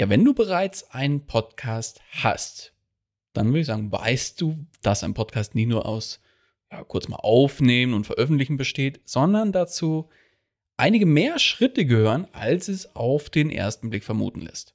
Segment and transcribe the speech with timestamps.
[0.00, 2.72] Ja, wenn du bereits einen Podcast hast,
[3.32, 6.20] dann würde ich sagen, weißt du, dass ein Podcast nie nur aus
[6.70, 10.08] ja, kurz mal aufnehmen und veröffentlichen besteht, sondern dazu
[10.76, 14.74] einige mehr Schritte gehören, als es auf den ersten Blick vermuten lässt.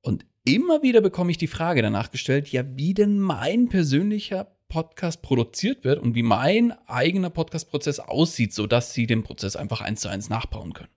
[0.00, 5.22] Und immer wieder bekomme ich die Frage danach gestellt, ja, wie denn mein persönlicher Podcast
[5.22, 10.08] produziert wird und wie mein eigener Podcast-Prozess aussieht, sodass sie den Prozess einfach eins zu
[10.08, 10.90] eins nachbauen können.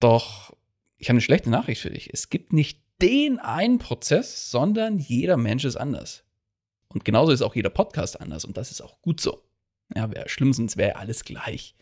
[0.00, 0.54] Doch
[1.04, 2.08] ich habe eine schlechte Nachricht für dich.
[2.14, 6.24] Es gibt nicht den einen Prozess, sondern jeder Mensch ist anders.
[6.88, 9.42] Und genauso ist auch jeder Podcast anders und das ist auch gut so.
[9.94, 11.74] Ja, wäre schlimm, sonst wäre alles gleich.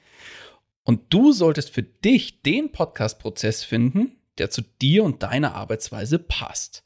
[0.83, 6.83] Und du solltest für dich den Podcast-Prozess finden, der zu dir und deiner Arbeitsweise passt.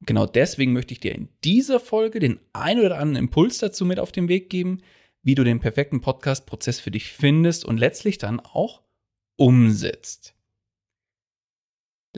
[0.00, 3.84] Und genau deswegen möchte ich dir in dieser Folge den ein oder anderen Impuls dazu
[3.84, 4.82] mit auf den Weg geben,
[5.22, 8.82] wie du den perfekten Podcast-Prozess für dich findest und letztlich dann auch
[9.36, 10.34] umsetzt.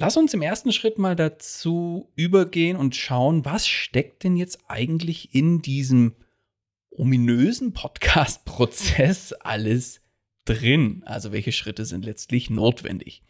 [0.02, 5.34] Lass uns im ersten Schritt mal dazu übergehen und schauen, was steckt denn jetzt eigentlich
[5.34, 6.14] in diesem
[6.88, 10.00] ominösen Podcast-Prozess alles
[10.46, 11.02] drin?
[11.04, 13.22] Also welche Schritte sind letztlich notwendig?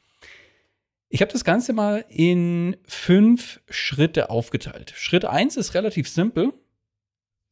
[1.08, 4.92] Ich habe das Ganze mal in fünf Schritte aufgeteilt.
[4.94, 6.52] Schritt eins ist relativ simpel.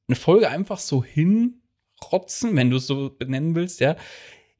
[0.07, 3.97] Eine Folge einfach so hinrotzen, wenn du es so benennen willst, ja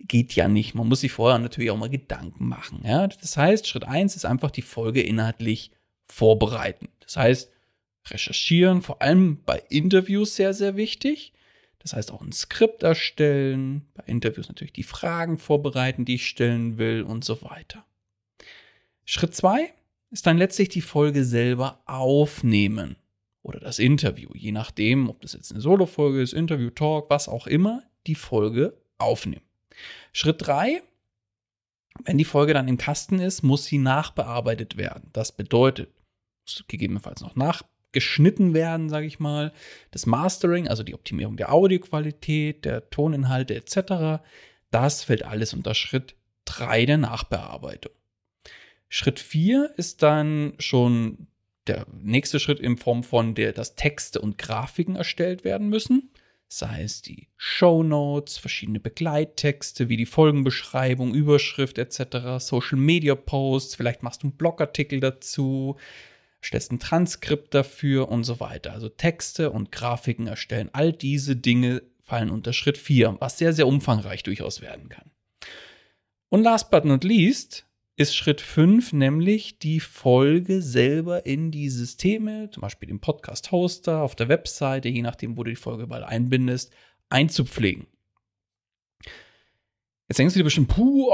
[0.01, 0.75] geht ja nicht.
[0.75, 2.83] Man muss sich vorher natürlich auch mal Gedanken machen.
[2.85, 3.07] Ja?
[3.07, 5.71] Das heißt, Schritt eins ist einfach die Folge inhaltlich
[6.07, 6.89] vorbereiten.
[7.01, 7.51] Das heißt,
[8.07, 11.33] recherchieren, vor allem bei Interviews sehr, sehr wichtig.
[11.81, 16.79] Das heißt auch ein Skript erstellen, bei Interviews natürlich die Fragen vorbereiten, die ich stellen
[16.79, 17.85] will und so weiter.
[19.05, 19.73] Schritt zwei
[20.11, 22.97] ist dann letztlich die Folge selber aufnehmen
[23.43, 27.47] oder das Interview, je nachdem, ob das jetzt eine Solo-Folge ist, Interview, Talk, was auch
[27.47, 29.48] immer, die Folge aufnehmen.
[30.13, 30.83] Schritt 3,
[32.05, 35.11] wenn die Folge dann im Kasten ist, muss sie nachbearbeitet werden.
[35.13, 35.91] Das bedeutet,
[36.45, 39.53] muss gegebenenfalls noch nachgeschnitten werden, sage ich mal.
[39.91, 44.23] Das Mastering, also die Optimierung der Audioqualität, der Toninhalte etc.,
[44.71, 46.15] das fällt alles unter Schritt
[46.45, 47.93] 3 der Nachbearbeitung.
[48.89, 51.27] Schritt 4 ist dann schon
[51.67, 56.11] der nächste Schritt in Form von der, dass Texte und Grafiken erstellt werden müssen
[56.49, 63.75] sei es die Show Notes, verschiedene Begleittexte wie die Folgenbeschreibung, Überschrift etc., Social Media Posts,
[63.75, 65.77] vielleicht machst du einen Blogartikel dazu,
[66.43, 68.73] stellst ein Transkript dafür und so weiter.
[68.73, 73.67] Also Texte und Grafiken erstellen, all diese Dinge fallen unter Schritt 4, was sehr, sehr
[73.67, 75.11] umfangreich durchaus werden kann.
[76.31, 77.68] Und last but not least
[77.99, 84.15] ist Schritt 5 nämlich die Folge selber in die Systeme, zum Beispiel den Podcast-Hoster, auf
[84.15, 86.73] der Webseite, je nachdem, wo du die Folge bald einbindest,
[87.09, 87.89] einzupflegen.
[90.09, 91.11] Jetzt denkst du dir bestimmt, puh,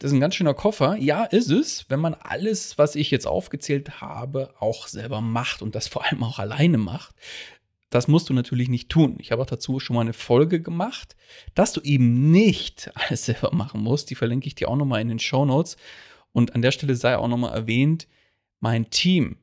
[0.00, 0.96] das ist ein ganz schöner Koffer.
[0.96, 5.76] Ja, ist es, wenn man alles, was ich jetzt aufgezählt habe, auch selber macht und
[5.76, 7.14] das vor allem auch alleine macht.
[7.90, 9.16] das musst du natürlich nicht tun.
[9.20, 11.14] Ich habe auch dazu schon mal eine Folge gemacht,
[11.54, 14.10] dass du eben nicht alles selber machen musst.
[14.10, 15.76] Die verlinke ich dir auch nochmal in den Show Notes.
[16.36, 18.08] Und an der Stelle sei auch nochmal erwähnt,
[18.60, 19.38] mein Team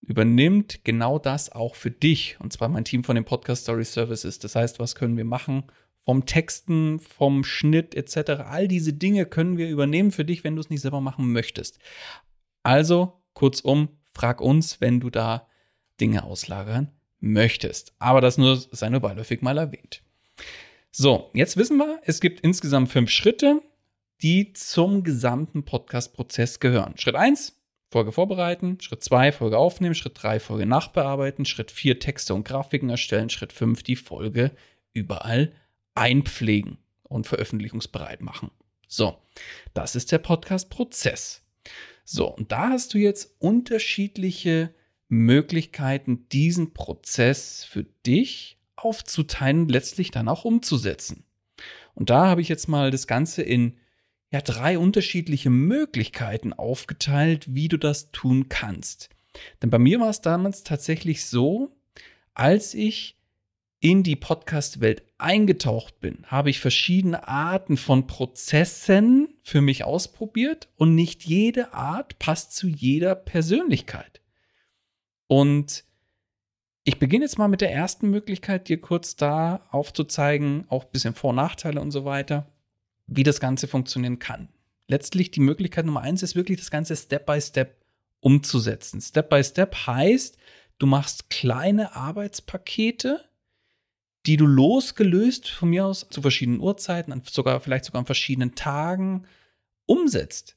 [0.00, 2.36] übernimmt genau das auch für dich.
[2.38, 4.38] Und zwar mein Team von den Podcast Story Services.
[4.38, 5.64] Das heißt, was können wir machen?
[6.04, 8.44] Vom Texten, vom Schnitt etc.
[8.44, 11.80] All diese Dinge können wir übernehmen für dich, wenn du es nicht selber machen möchtest.
[12.62, 15.48] Also, kurzum, frag uns, wenn du da
[16.00, 17.92] Dinge auslagern möchtest.
[17.98, 20.04] Aber das nur sei nur beiläufig mal erwähnt.
[20.92, 23.62] So, jetzt wissen wir, es gibt insgesamt fünf Schritte,
[24.22, 26.96] die zum gesamten Podcast-Prozess gehören.
[26.96, 27.56] Schritt eins
[27.90, 32.88] Folge vorbereiten, Schritt 2 Folge aufnehmen, Schritt 3 Folge nachbearbeiten, Schritt 4 Texte und Grafiken
[32.88, 34.52] erstellen, Schritt 5 die Folge
[34.92, 35.52] überall
[35.94, 38.50] einpflegen und veröffentlichungsbereit machen.
[38.86, 39.18] So,
[39.74, 41.42] das ist der Podcast-Prozess.
[42.04, 44.74] So, und da hast du jetzt unterschiedliche
[45.08, 51.24] Möglichkeiten, diesen Prozess für dich aufzuteilen und letztlich dann auch umzusetzen.
[51.94, 53.76] Und da habe ich jetzt mal das Ganze in
[54.30, 59.10] ja drei unterschiedliche Möglichkeiten aufgeteilt, wie du das tun kannst.
[59.62, 61.76] Denn bei mir war es damals tatsächlich so,
[62.34, 63.16] als ich
[63.80, 70.94] in die Podcast-Welt eingetaucht bin, habe ich verschiedene Arten von Prozessen für mich ausprobiert und
[70.94, 74.20] nicht jede Art passt zu jeder Persönlichkeit.
[75.28, 75.84] Und
[76.84, 81.14] ich beginne jetzt mal mit der ersten Möglichkeit, dir kurz da aufzuzeigen, auch ein bisschen
[81.14, 82.46] Vor- und Nachteile und so weiter
[83.10, 84.48] wie das Ganze funktionieren kann.
[84.86, 87.76] Letztlich die Möglichkeit Nummer eins ist wirklich das Ganze Step by Step
[88.20, 89.00] umzusetzen.
[89.00, 90.38] Step by Step heißt,
[90.78, 93.24] du machst kleine Arbeitspakete,
[94.26, 99.26] die du losgelöst von mir aus zu verschiedenen Uhrzeiten, sogar vielleicht sogar an verschiedenen Tagen
[99.86, 100.56] umsetzt.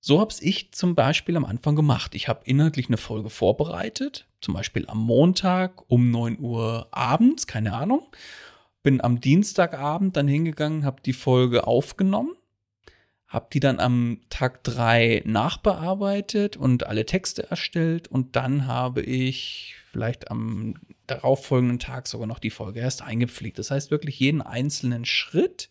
[0.00, 2.14] So habe ich zum Beispiel am Anfang gemacht.
[2.14, 7.74] Ich habe inhaltlich eine Folge vorbereitet, zum Beispiel am Montag um 9 Uhr abends, keine
[7.74, 8.06] Ahnung
[8.86, 12.36] bin am Dienstagabend dann hingegangen, habe die Folge aufgenommen,
[13.26, 19.74] habe die dann am Tag 3 nachbearbeitet und alle Texte erstellt und dann habe ich
[19.90, 20.74] vielleicht am
[21.08, 23.58] darauffolgenden Tag sogar noch die Folge erst eingepflegt.
[23.58, 25.68] Das heißt wirklich jeden einzelnen Schritt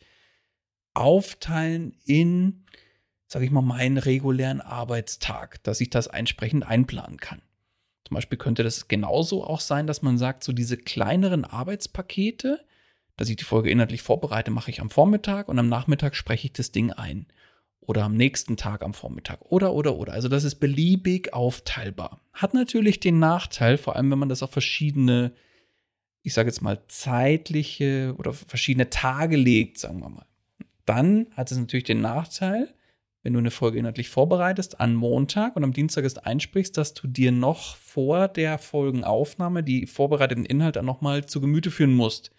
[0.94, 2.65] aufteilen in,
[3.27, 7.41] sage ich mal, meinen regulären Arbeitstag, dass ich das entsprechend einplanen kann.
[8.06, 12.64] Zum Beispiel könnte das genauso auch sein, dass man sagt, so diese kleineren Arbeitspakete,
[13.17, 16.53] dass ich die Folge inhaltlich vorbereite, mache ich am Vormittag und am Nachmittag spreche ich
[16.53, 17.27] das Ding ein.
[17.79, 19.41] Oder am nächsten Tag am Vormittag.
[19.41, 20.13] Oder, oder, oder.
[20.13, 22.19] Also das ist beliebig aufteilbar.
[22.33, 25.33] Hat natürlich den Nachteil, vor allem wenn man das auf verschiedene,
[26.23, 30.25] ich sage jetzt mal, zeitliche oder verschiedene Tage legt, sagen wir mal.
[30.85, 32.73] Dann hat es natürlich den Nachteil,
[33.21, 37.07] wenn du eine Folge inhaltlich vorbereitest, an Montag und am Dienstag ist einsprichst, dass du
[37.07, 42.31] dir noch vor der Folgenaufnahme die vorbereiteten Inhalte nochmal zu Gemüte führen musst.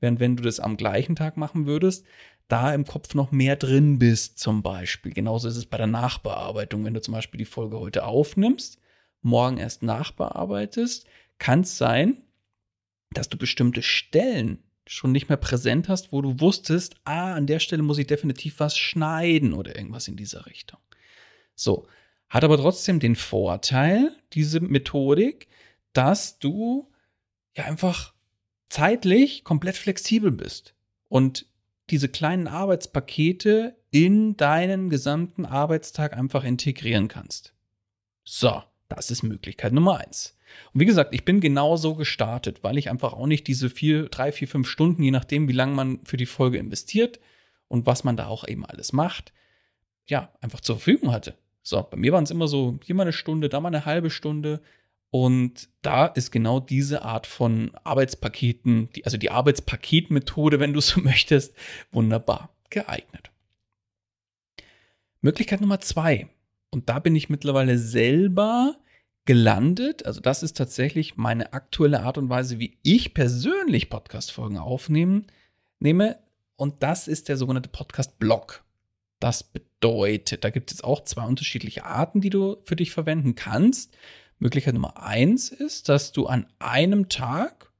[0.00, 2.04] Während wenn du das am gleichen Tag machen würdest,
[2.48, 5.12] da im Kopf noch mehr drin bist, zum Beispiel.
[5.12, 6.84] Genauso ist es bei der Nachbearbeitung.
[6.84, 8.80] Wenn du zum Beispiel die Folge heute aufnimmst,
[9.20, 11.06] morgen erst nachbearbeitest,
[11.38, 12.22] kann es sein,
[13.10, 17.58] dass du bestimmte Stellen schon nicht mehr präsent hast, wo du wusstest, ah, an der
[17.58, 20.80] Stelle muss ich definitiv was schneiden oder irgendwas in dieser Richtung.
[21.54, 21.86] So,
[22.28, 25.48] hat aber trotzdem den Vorteil, diese Methodik,
[25.92, 26.90] dass du
[27.56, 28.14] ja einfach
[28.68, 30.74] zeitlich komplett flexibel bist
[31.08, 31.46] und
[31.90, 37.54] diese kleinen Arbeitspakete in deinen gesamten Arbeitstag einfach integrieren kannst.
[38.24, 40.36] So, das ist Möglichkeit Nummer eins.
[40.72, 44.32] Und wie gesagt, ich bin genauso gestartet, weil ich einfach auch nicht diese vier, drei,
[44.32, 47.20] vier, fünf Stunden, je nachdem, wie lange man für die Folge investiert
[47.68, 49.32] und was man da auch eben alles macht,
[50.06, 51.36] ja, einfach zur Verfügung hatte.
[51.62, 54.10] So, bei mir waren es immer so, hier mal eine Stunde, da mal eine halbe
[54.10, 54.62] Stunde.
[55.10, 61.00] Und da ist genau diese Art von Arbeitspaketen, die, also die Arbeitspaketmethode, wenn du so
[61.00, 61.54] möchtest,
[61.90, 63.30] wunderbar geeignet.
[65.20, 66.28] Möglichkeit Nummer zwei.
[66.70, 68.76] Und da bin ich mittlerweile selber
[69.24, 70.06] gelandet.
[70.06, 75.24] Also das ist tatsächlich meine aktuelle Art und Weise, wie ich persönlich Podcast-Folgen aufnehme.
[75.80, 76.18] Nehme.
[76.56, 78.64] Und das ist der sogenannte Podcast-Blog.
[79.20, 83.96] Das bedeutet, da gibt es auch zwei unterschiedliche Arten, die du für dich verwenden kannst.
[84.38, 87.72] Möglichkeit Nummer eins ist, dass du an einem Tag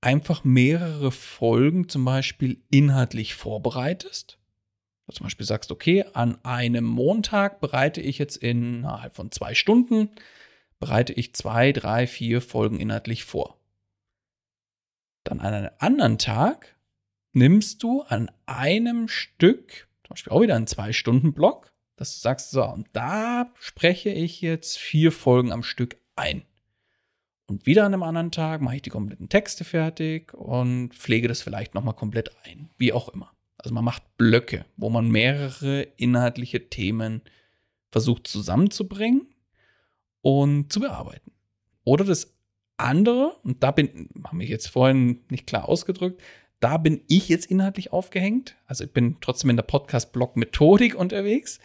[0.00, 4.38] einfach mehrere Folgen zum Beispiel inhaltlich vorbereitest.
[5.10, 10.10] Zum Beispiel sagst, okay, an einem Montag bereite ich jetzt innerhalb von zwei Stunden,
[10.78, 13.58] bereite ich zwei, drei, vier Folgen inhaltlich vor.
[15.24, 16.76] Dann an einem anderen Tag
[17.32, 22.64] nimmst du an einem Stück, zum Beispiel auch wieder einen Zwei-Stunden-Block, dass du sagst, so,
[22.64, 26.42] und da spreche ich jetzt vier Folgen am Stück ein.
[27.46, 31.42] Und wieder an einem anderen Tag mache ich die kompletten Texte fertig und pflege das
[31.42, 33.32] vielleicht nochmal komplett ein, wie auch immer.
[33.58, 37.22] Also man macht Blöcke, wo man mehrere inhaltliche Themen
[37.90, 39.28] versucht zusammenzubringen
[40.22, 41.32] und zu bearbeiten.
[41.84, 42.34] Oder das
[42.76, 46.22] andere, und da bin, habe ich jetzt vorhin nicht klar ausgedrückt,
[46.60, 48.56] da bin ich jetzt inhaltlich aufgehängt.
[48.66, 51.58] Also ich bin trotzdem in der Podcast-Blog-Methodik unterwegs.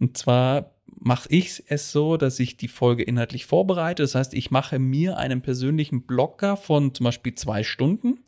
[0.00, 4.02] Und zwar mache ich es so, dass ich die Folge inhaltlich vorbereite.
[4.02, 8.18] Das heißt, ich mache mir einen persönlichen Blocker von zum Beispiel zwei Stunden.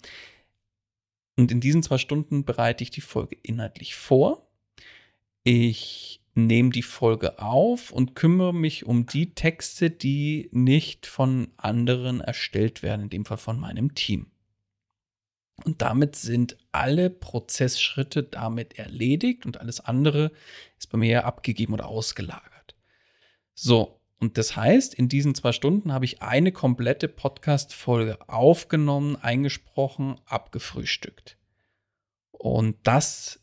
[1.37, 4.47] Und in diesen zwei Stunden bereite ich die Folge inhaltlich vor.
[5.43, 12.21] Ich nehme die Folge auf und kümmere mich um die Texte, die nicht von anderen
[12.21, 14.27] erstellt werden, in dem Fall von meinem Team.
[15.65, 20.33] Und damit sind alle Prozessschritte damit erledigt und alles andere
[20.79, 22.75] ist bei mir abgegeben oder ausgelagert.
[23.55, 30.21] So, und das heißt, in diesen zwei Stunden habe ich eine komplette Podcast-Folge aufgenommen, eingesprochen,
[30.27, 31.39] abgefrühstückt.
[32.31, 33.41] Und das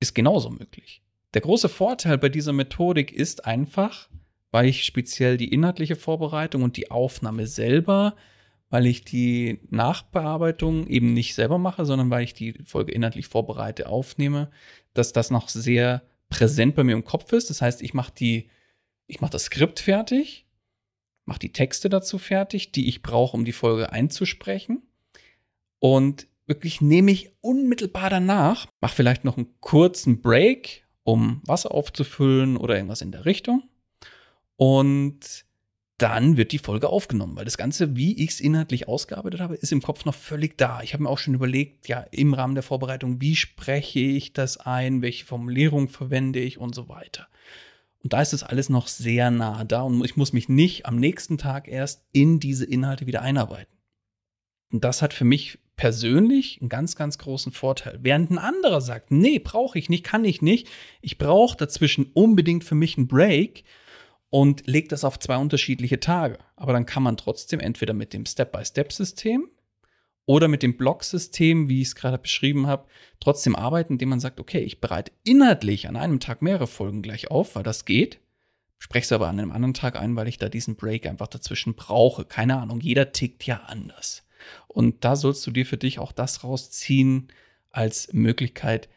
[0.00, 1.02] ist genauso möglich.
[1.34, 4.08] Der große Vorteil bei dieser Methodik ist einfach,
[4.50, 8.16] weil ich speziell die inhaltliche Vorbereitung und die Aufnahme selber
[8.72, 13.86] weil ich die Nachbearbeitung eben nicht selber mache, sondern weil ich die Folge inhaltlich vorbereite,
[13.86, 14.50] aufnehme,
[14.94, 17.50] dass das noch sehr präsent bei mir im Kopf ist.
[17.50, 18.48] Das heißt, ich mache die,
[19.06, 20.46] ich mache das Skript fertig,
[21.26, 24.82] mache die Texte dazu fertig, die ich brauche, um die Folge einzusprechen.
[25.78, 32.56] Und wirklich nehme ich unmittelbar danach, mache vielleicht noch einen kurzen Break, um Wasser aufzufüllen
[32.56, 33.64] oder irgendwas in der Richtung.
[34.56, 35.44] Und
[36.02, 39.70] dann wird die Folge aufgenommen, weil das Ganze, wie ich es inhaltlich ausgearbeitet habe, ist
[39.70, 40.82] im Kopf noch völlig da.
[40.82, 44.56] Ich habe mir auch schon überlegt, ja, im Rahmen der Vorbereitung, wie spreche ich das
[44.56, 47.28] ein, welche Formulierung verwende ich und so weiter.
[48.02, 50.96] Und da ist es alles noch sehr nah da und ich muss mich nicht am
[50.96, 53.72] nächsten Tag erst in diese Inhalte wieder einarbeiten.
[54.72, 58.00] Und das hat für mich persönlich einen ganz, ganz großen Vorteil.
[58.02, 60.68] Während ein anderer sagt, nee, brauche ich nicht, kann ich nicht.
[61.00, 63.62] Ich brauche dazwischen unbedingt für mich einen Break
[64.32, 66.38] und legt das auf zwei unterschiedliche Tage.
[66.56, 69.46] Aber dann kann man trotzdem entweder mit dem Step-by-Step-System
[70.24, 72.86] oder mit dem Block-System, wie ich es gerade beschrieben habe,
[73.20, 77.30] trotzdem arbeiten, indem man sagt, okay, ich bereite inhaltlich an einem Tag mehrere Folgen gleich
[77.30, 78.20] auf, weil das geht,
[78.78, 81.74] spreche es aber an einem anderen Tag ein, weil ich da diesen Break einfach dazwischen
[81.74, 82.24] brauche.
[82.24, 84.26] Keine Ahnung, jeder tickt ja anders.
[84.66, 87.28] Und da sollst du dir für dich auch das rausziehen
[87.68, 88.88] als Möglichkeit,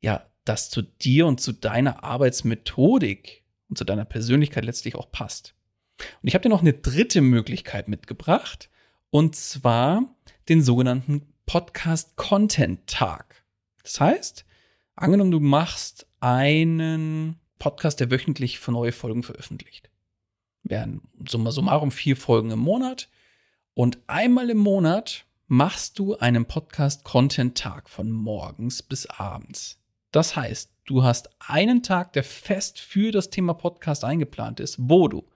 [0.00, 3.41] ja, das zu dir und zu deiner Arbeitsmethodik
[3.72, 5.54] und zu deiner Persönlichkeit letztlich auch passt.
[5.98, 8.68] Und ich habe dir noch eine dritte Möglichkeit mitgebracht,
[9.08, 10.14] und zwar
[10.50, 13.46] den sogenannten Podcast Content Tag.
[13.82, 14.44] Das heißt,
[14.94, 19.88] angenommen, du machst einen Podcast, der wöchentlich für neue Folgen veröffentlicht.
[20.64, 23.08] Werden summa summarum vier Folgen im Monat.
[23.72, 29.81] Und einmal im Monat machst du einen Podcast Content Tag von morgens bis abends.
[30.12, 35.08] Das heißt, du hast einen Tag, der fest für das Thema Podcast eingeplant ist, wo
[35.08, 35.28] du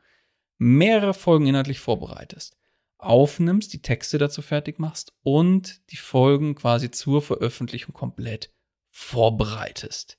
[0.59, 2.57] mehrere Folgen inhaltlich vorbereitest,
[2.99, 8.53] aufnimmst, die Texte dazu fertig machst und die Folgen quasi zur Veröffentlichung komplett
[8.91, 10.19] vorbereitest.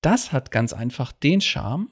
[0.00, 1.90] Das hat ganz einfach den Charme,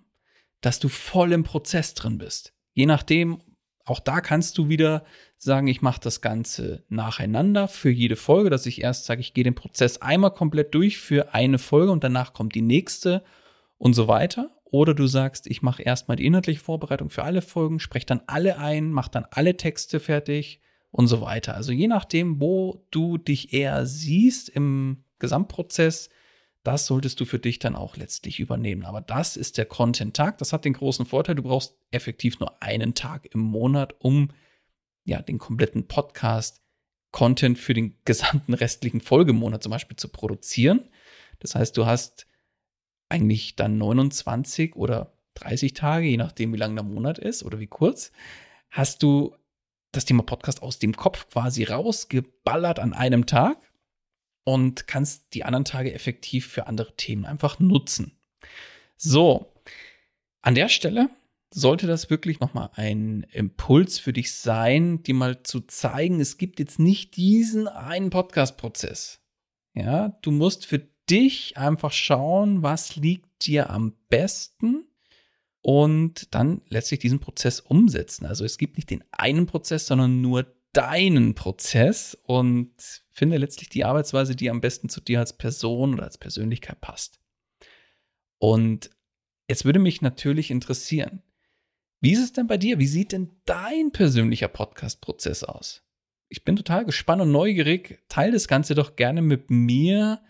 [0.60, 2.54] dass du voll im Prozess drin bist.
[2.72, 3.42] Je nachdem,
[3.84, 5.04] auch da kannst du wieder
[5.36, 9.44] sagen, ich mache das Ganze nacheinander für jede Folge, dass ich erst sage, ich gehe
[9.44, 13.24] den Prozess einmal komplett durch für eine Folge und danach kommt die nächste
[13.78, 14.50] und so weiter.
[14.64, 18.58] Oder du sagst, ich mache erstmal die inhaltliche Vorbereitung für alle Folgen, spreche dann alle
[18.58, 20.60] ein, mache dann alle Texte fertig
[20.92, 21.54] und so weiter.
[21.54, 26.08] Also je nachdem, wo du dich eher siehst im Gesamtprozess,
[26.62, 28.84] das solltest du für dich dann auch letztlich übernehmen.
[28.84, 30.38] Aber das ist der Content-Tag.
[30.38, 34.30] Das hat den großen Vorteil, du brauchst effektiv nur einen Tag im Monat, um
[35.04, 36.60] ja, den kompletten Podcast
[37.12, 40.88] Content für den gesamten restlichen Folgemonat zum Beispiel zu produzieren.
[41.40, 42.26] Das heißt, du hast
[43.08, 47.66] eigentlich dann 29 oder 30 Tage, je nachdem, wie lang der Monat ist oder wie
[47.66, 48.12] kurz,
[48.68, 49.34] hast du
[49.92, 53.58] das Thema Podcast aus dem Kopf quasi rausgeballert an einem Tag
[54.44, 58.18] und kannst die anderen Tage effektiv für andere Themen einfach nutzen.
[58.96, 59.54] So,
[60.42, 61.10] an der Stelle
[61.52, 66.58] sollte das wirklich nochmal ein Impuls für dich sein, dir mal zu zeigen, es gibt
[66.58, 69.20] jetzt nicht diesen einen Podcast-Prozess.
[69.74, 74.84] Ja, du musst für dich einfach schauen, was liegt dir am besten
[75.62, 78.26] und dann letztlich diesen Prozess umsetzen.
[78.26, 82.72] Also es gibt nicht den einen Prozess, sondern nur deinen Prozess und
[83.12, 87.20] finde letztlich die Arbeitsweise, die am besten zu dir als Person oder als Persönlichkeit passt.
[88.38, 88.90] Und
[89.48, 91.22] jetzt würde mich natürlich interessieren,
[92.02, 92.78] Wie ist es denn bei dir?
[92.78, 95.82] Wie sieht denn dein persönlicher Podcast-Prozess aus?
[96.30, 98.02] Ich bin total gespannt und neugierig.
[98.08, 100.22] Teil das Ganze doch gerne mit mir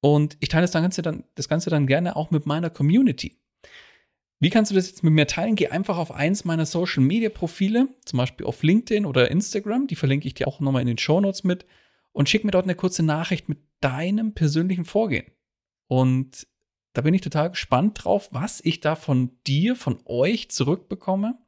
[0.00, 3.38] und ich teile das Ganze dann, das Ganze dann gerne auch mit meiner Community.
[4.38, 5.56] Wie kannst du das jetzt mit mir teilen?
[5.56, 9.86] Geh einfach auf eins meiner Social Media Profile, zum Beispiel auf LinkedIn oder Instagram.
[9.86, 11.64] Die verlinke ich dir auch nochmal in den Show Notes mit
[12.12, 15.26] und schick mir dort eine kurze Nachricht mit deinem persönlichen Vorgehen.
[15.86, 16.46] Und
[16.92, 21.38] da bin ich total gespannt drauf, was ich da von dir, von euch zurückbekomme.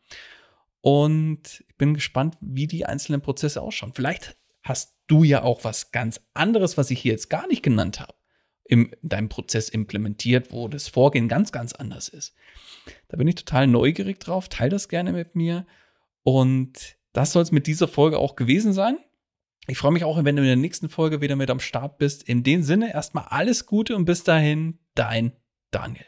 [0.80, 3.92] Und ich bin gespannt, wie die einzelnen Prozesse ausschauen.
[3.94, 8.00] Vielleicht hast du ja auch was ganz anderes, was ich hier jetzt gar nicht genannt
[8.00, 8.14] habe,
[8.68, 12.34] in deinem Prozess implementiert, wo das Vorgehen ganz, ganz anders ist.
[13.08, 14.48] Da bin ich total neugierig drauf.
[14.48, 15.66] Teil das gerne mit mir.
[16.22, 18.98] Und das soll es mit dieser Folge auch gewesen sein.
[19.66, 22.22] Ich freue mich auch, wenn du in der nächsten Folge wieder mit am Start bist.
[22.22, 25.32] In dem Sinne erstmal alles Gute und bis dahin, dein
[25.70, 26.04] Daniel.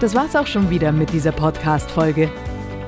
[0.00, 2.30] Das war's auch schon wieder mit dieser Podcast-Folge.